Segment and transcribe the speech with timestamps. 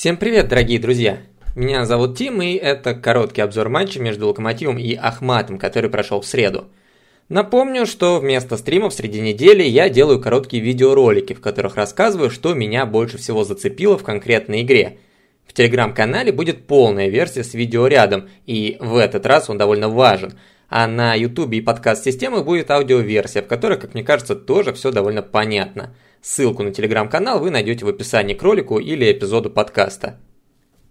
[0.00, 1.18] Всем привет, дорогие друзья!
[1.54, 6.26] Меня зовут Тим, и это короткий обзор матча между Локомотивом и Ахматом, который прошел в
[6.26, 6.68] среду.
[7.28, 12.86] Напомню, что вместо стримов среди недели я делаю короткие видеоролики, в которых рассказываю, что меня
[12.86, 15.00] больше всего зацепило в конкретной игре.
[15.46, 20.32] В телеграм-канале будет полная версия с видео рядом, и в этот раз он довольно важен.
[20.70, 25.20] А на ютубе и подкаст-системах будет аудиоверсия, в которой, как мне кажется, тоже все довольно
[25.20, 30.18] понятно– Ссылку на телеграм-канал вы найдете в описании к ролику или эпизоду подкаста.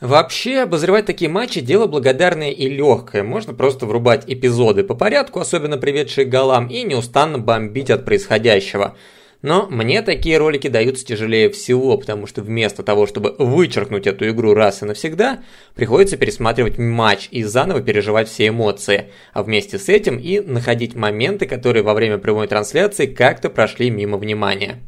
[0.00, 3.24] Вообще, обозревать такие матчи– дело благодарное и легкое.
[3.24, 8.96] Можно просто врубать эпизоды по порядку, особенно приведшие к голам, и неустанно бомбить от происходящего.
[9.42, 14.54] Но мне такие ролики даются тяжелее всего, потому что вместо того, чтобы вычеркнуть эту игру
[14.54, 15.42] раз и навсегда,
[15.74, 21.46] приходится пересматривать матч и заново переживать все эмоции, а вместе с этим и находить моменты,
[21.46, 24.82] которые во время прямой трансляции как-то прошли мимо внимания.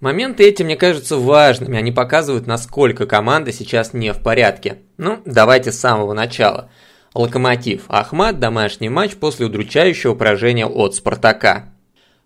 [0.00, 4.78] Моменты эти мне кажутся важными, они показывают, насколько команда сейчас не в порядке.
[4.96, 6.70] Ну, давайте с самого начала.
[7.14, 7.84] Локомотив.
[7.88, 8.40] Ахмат.
[8.40, 11.72] Домашний матч после удручающего поражения от Спартака.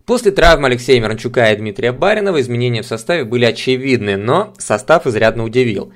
[0.06, 5.44] После травм Алексея Миранчука и Дмитрия Баринова изменения в составе были очевидны, но состав изрядно
[5.44, 5.92] удивил.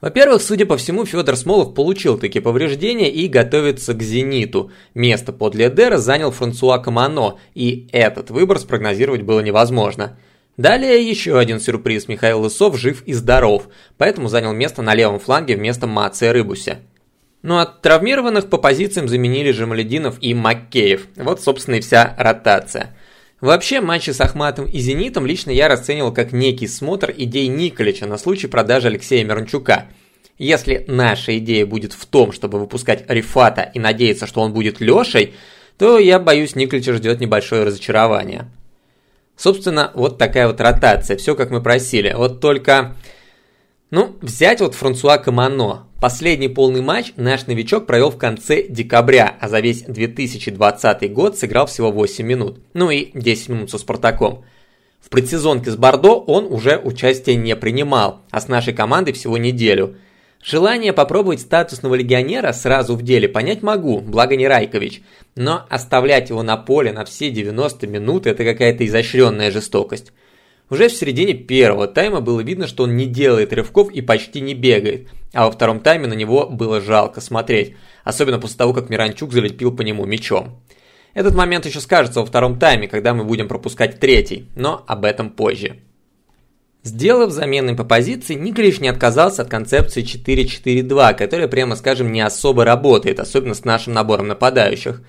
[0.00, 4.70] Во-первых, судя по всему, Федор Смолов получил такие повреждения и готовится к «Зениту».
[4.94, 10.16] Место подле Эдера занял Франсуа Камано, и этот выбор спрогнозировать было невозможно–
[10.58, 12.08] Далее еще один сюрприз.
[12.08, 16.80] Михаил Лысов жив и здоров, поэтому занял место на левом фланге вместо Мация Рыбуся.
[17.42, 21.06] Ну а травмированных по позициям заменили Жемалединов и Маккеев.
[21.14, 22.96] Вот, собственно, и вся ротация.
[23.40, 28.18] Вообще, матчи с Ахматом и Зенитом лично я расценивал как некий смотр идей Николича на
[28.18, 29.86] случай продажи Алексея Мирончука.
[30.38, 35.34] Если наша идея будет в том, чтобы выпускать Рифата и надеяться, что он будет Лешей,
[35.78, 38.48] то я боюсь, Николича ждет небольшое разочарование.
[39.38, 42.12] Собственно, вот такая вот ротация, все как мы просили.
[42.12, 42.96] Вот только,
[43.90, 45.86] ну, взять вот Франсуа Камано.
[46.00, 51.66] Последний полный матч наш новичок провел в конце декабря, а за весь 2020 год сыграл
[51.66, 52.60] всего 8 минут.
[52.74, 54.44] Ну и 10 минут со Спартаком.
[55.00, 59.96] В предсезонке с Бордо он уже участие не принимал, а с нашей командой всего неделю–
[60.42, 65.02] Желание попробовать статусного легионера сразу в деле понять могу, благо не Райкович,
[65.34, 70.12] но оставлять его на поле на все 90 минут– это какая-то изощренная жестокость.
[70.70, 74.54] Уже в середине первого тайма было видно, что он не делает рывков и почти не
[74.54, 77.74] бегает, а во втором тайме на него было жалко смотреть,
[78.04, 80.60] особенно после того, как Миранчук залепил по нему мячом.
[81.14, 85.30] Этот момент еще скажется во втором тайме, когда мы будем пропускать третий, но об этом
[85.30, 85.78] позже.
[86.84, 92.64] Сделав замены по позиции, Николич не отказался от концепции 4-4-2, которая, прямо скажем, не особо
[92.64, 95.02] работает, особенно с нашим набором нападающих.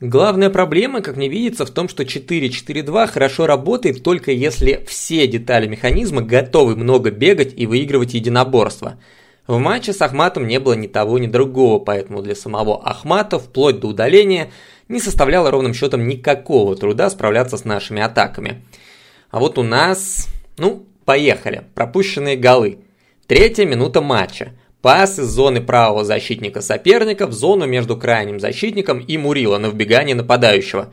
[0.00, 5.66] Главная проблема, как мне видится, в том, что 4-4-2 хорошо работает только если все детали
[5.66, 8.98] механизма готовы много бегать и выигрывать единоборство.
[9.48, 13.80] В матче с Ахматом не было ни того, ни другого, поэтому для самого Ахмата, вплоть
[13.80, 14.50] до удаления,
[14.88, 18.62] не составляло ровным счетом никакого труда справляться с нашими атаками.
[19.30, 20.28] А вот у нас
[20.58, 21.64] ну, поехали.
[21.74, 22.78] Пропущенные голы.
[23.26, 24.52] Третья минута матча.
[24.82, 30.14] Пас из зоны правого защитника соперника в зону между крайним защитником и Мурила на вбегание
[30.14, 30.92] нападающего.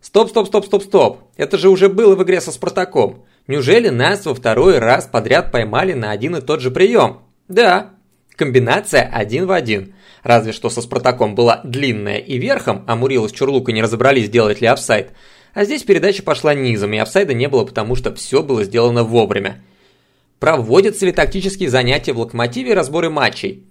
[0.00, 1.18] Стоп, стоп, стоп, стоп, стоп.
[1.36, 3.24] Это же уже было в игре со Спартаком.
[3.46, 7.22] Неужели нас во второй раз подряд поймали на один и тот же прием?
[7.48, 7.90] Да,
[8.36, 9.94] комбинация один в один.
[10.22, 14.60] Разве что со Спартаком была длинная и верхом, а Мурила с Чурлукой не разобрались, делать
[14.60, 15.10] ли офсайд–
[15.54, 19.62] а здесь передача пошла низом, и офсайда не было, потому что все было сделано вовремя.
[20.40, 23.64] Проводятся ли тактические занятия в Локомотиве и разборы матчей?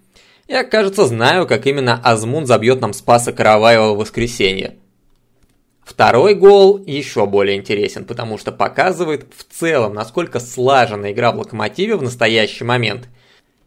[0.47, 4.77] Я, кажется, знаю, как именно Азмун забьет нам Спаса Караваева в воскресенье.
[5.83, 11.97] Второй гол еще более интересен, потому что показывает в целом, насколько слажена игра в Локомотиве
[11.97, 13.09] в настоящий момент.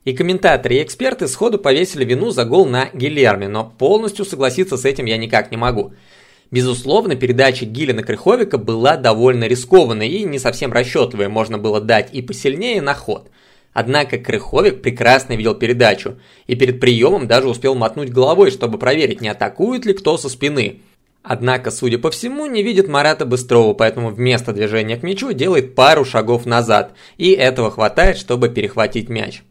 [0.06, 4.86] И комментаторы и эксперты сходу повесили вину за гол на Гильерме, но полностью согласиться с
[4.86, 5.92] этим я никак не могу–
[6.50, 12.22] Безусловно, передача Гилина Крыховика была довольно рискованной и не совсем расчетливой, можно было дать и
[12.22, 13.30] посильнее на ход.
[13.72, 16.16] Однако Крыховик прекрасно видел передачу,
[16.46, 20.80] и перед приемом даже успел мотнуть головой, чтобы проверить, не атакует ли кто со спины.
[21.22, 26.04] Однако, судя по всему, не видит Марата Быстрова, поэтому вместо движения к мячу делает пару
[26.04, 29.42] шагов назад, и этого хватает, чтобы перехватить мяч.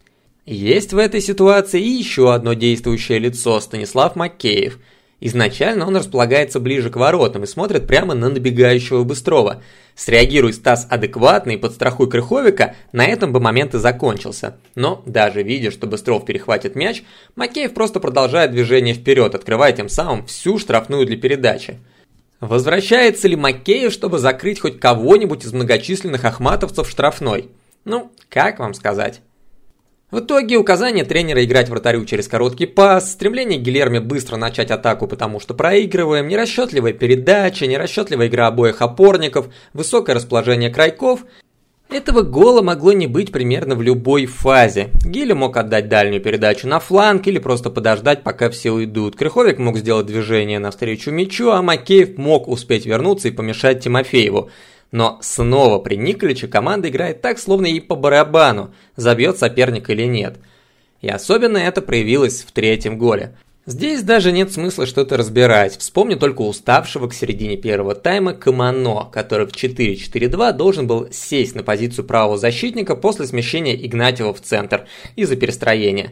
[0.46, 4.80] Есть в этой ситуации и еще одно действующее лицо– Станислав Макеев–
[5.28, 9.64] Изначально он располагается ближе к воротам и смотрит прямо на набегающего Быстрова.
[9.96, 14.58] Среагируй Стас адекватно и подстрахуй Крыховика, на этом бы момент и закончился.
[14.76, 17.02] Но даже видя, что Быстров перехватит мяч,
[17.36, 21.80] Макеев просто продолжает движение вперед, открывая тем самым всю штрафную для передачи.
[22.40, 27.50] Возвращается ли Макеев, чтобы закрыть хоть кого-нибудь из многочисленных ахматовцев штрафной?
[27.84, 29.22] Ну, как вам сказать?
[30.12, 35.40] В итоге указание тренера играть вратарю через короткий пас, стремление Гильерми быстро начать атаку, потому
[35.40, 41.26] что проигрываем, нерасчетливая передача, нерасчетливая игра обоих опорников, высокое расположение крайков
[41.90, 44.90] этого гола могло не быть примерно в любой фазе.
[45.06, 49.16] Гиля мог отдать дальнюю передачу на фланг или просто подождать, пока все уйдут.
[49.16, 54.50] Крыховик мог сделать движение навстречу мячу, а Макеев мог успеть вернуться и помешать Тимофееву.
[54.92, 60.38] Но снова при Николиче команда играет так, словно ей по барабану, забьет соперник или нет.
[61.02, 63.36] И особенно это проявилось в третьем голе.
[63.68, 65.76] Здесь даже нет смысла что-то разбирать.
[65.78, 71.64] Вспомни только уставшего к середине первого тайма Камано, который в 4-4-2 должен был сесть на
[71.64, 74.86] позицию правого защитника после смещения Игнатьева в центр
[75.16, 76.12] из-за перестроения.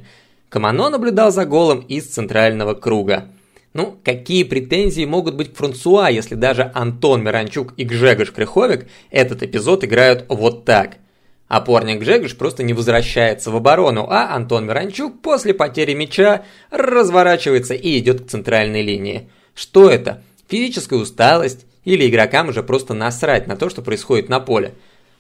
[0.50, 3.28] Камано наблюдал за голом из центрального круга.
[3.74, 9.42] Ну, какие претензии могут быть к Франсуа, если даже Антон Миранчук и Гжегош Крыховик этот
[9.42, 10.98] эпизод играют вот так?
[11.48, 17.98] Опорник Джегош просто не возвращается в оборону, а Антон Миранчук после потери мяча разворачивается и
[18.00, 19.30] идет к центральной линии.
[19.54, 20.24] Что это?
[20.48, 21.66] Физическая усталость?
[21.84, 24.74] Или игрокам уже просто насрать на то, что происходит на поле?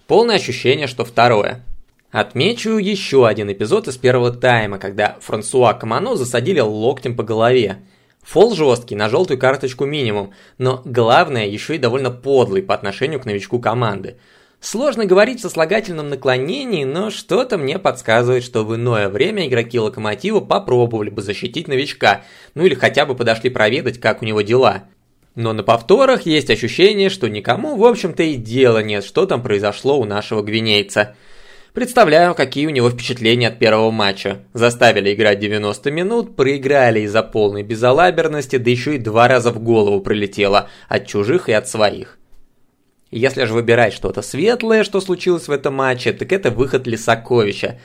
[0.07, 1.63] Полное ощущение, что второе.
[2.11, 7.79] Отмечу еще один эпизод из первого тайма, когда Франсуа Камано засадили локтем по голове.
[8.24, 13.25] Фол жесткий, на желтую карточку минимум, но главное еще и довольно подлый по отношению к
[13.25, 14.18] новичку команды–
[14.64, 20.40] Сложно говорить в сослагательном наклонении, но что-то мне подсказывает, что в иное время игроки Локомотива
[20.40, 22.22] попробовали бы защитить новичка,
[22.56, 24.86] ну или хотя бы подошли проведать, как у него дела.
[25.36, 30.00] Но на повторах есть ощущение, что никому, в общем-то, и дела нет, что там произошло
[30.00, 31.18] у нашего гвинейца.
[31.74, 34.44] Представляю, какие у него впечатления от первого матча.
[34.54, 40.00] Заставили играть 90 минут, проиграли из-за полной безалаберности, да еще и два раза в голову
[40.00, 42.20] прилетело, от чужих и от своих.
[43.10, 47.80] Если же выбирать что-то светлое, что случилось в этом матче, так это выход Лисаковича.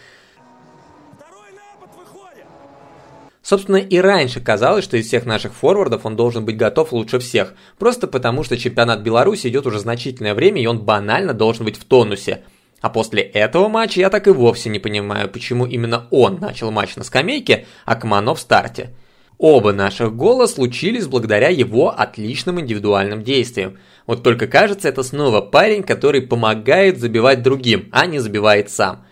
[3.40, 7.55] Собственно, и раньше казалось, что из всех наших форвардов он должен быть готов лучше всех,
[7.79, 11.85] просто потому что чемпионат Беларуси идет уже значительное время, и он банально должен быть в
[11.85, 12.44] тонусе.
[12.80, 16.96] А после этого матча я так и вовсе не понимаю, почему именно он начал матч
[16.96, 18.90] на скамейке, а Камано в старте.
[19.38, 23.78] Оба наших гола случились благодаря его отличным индивидуальным действиям.
[24.06, 29.04] Вот только кажется, это снова парень, который помогает забивать другим, а не забивает сам.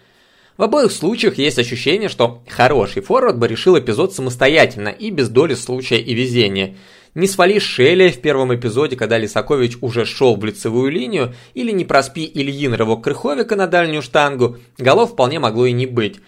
[0.56, 5.54] В обоих случаях есть ощущение, что хороший форвард бы решил эпизод самостоятельно и без доли
[5.54, 6.76] случая и везения.
[7.16, 11.86] Не свали Шелли в первом эпизоде, когда Лисакович уже шел в лицевую линию, или не
[11.86, 16.20] проспи Ильин рывок Крыховика на дальнюю штангу, голов вполне могло и не быть.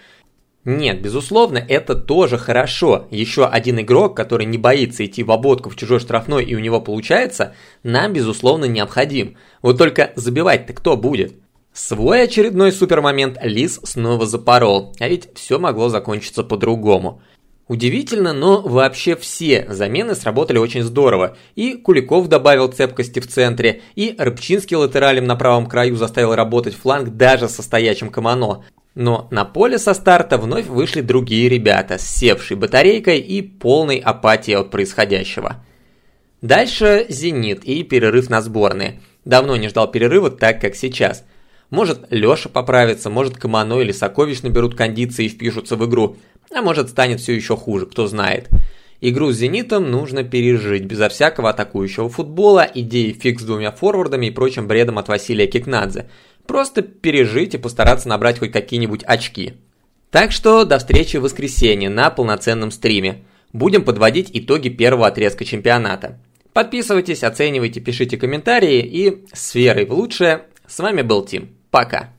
[0.64, 3.06] Нет, безусловно, это тоже хорошо.
[3.10, 6.80] Еще один игрок, который не боится идти в ободку в чужой штрафной и у него
[6.80, 9.36] получается, нам, безусловно, необходим.
[9.60, 11.34] Вот только забивать-то кто будет?
[11.74, 17.20] Свой очередной супермомент Лис снова запорол, а ведь все могло закончиться по-другому.
[17.68, 21.36] Удивительно, но вообще все замены сработали очень здорово.
[21.54, 27.10] И Куликов добавил цепкости в центре, и Рыбчинский латералем на правом краю заставил работать фланг
[27.10, 28.64] даже со стоячим Камано.
[28.94, 34.56] Но на поле со старта вновь вышли другие ребята с севшей батарейкой и полной апатией
[34.56, 35.62] от происходящего.
[36.40, 39.00] Дальше «Зенит» и перерыв на сборные.
[39.26, 41.24] Давно не ждал перерыва так, как сейчас.
[41.68, 46.16] Может Лёша поправится, может Камано или Сокович наберут кондиции и впишутся в игру,
[46.52, 48.48] а может станет все еще хуже, кто знает.
[49.00, 54.30] Игру с «Зенитом» нужно пережить, безо всякого атакующего футбола, идеи фикс с двумя форвардами и
[54.30, 56.08] прочим бредом от Василия Кикнадзе.
[56.46, 59.54] Просто пережить и постараться набрать хоть какие-нибудь очки.
[60.10, 63.24] Так что до встречи в воскресенье на полноценном стриме.
[63.52, 66.18] Будем подводить итоги первого отрезка чемпионата.
[66.52, 70.42] Подписывайтесь, оценивайте, пишите комментарии и с верой в лучшее.
[70.66, 71.50] С вами был Тим.
[71.70, 72.14] Пока.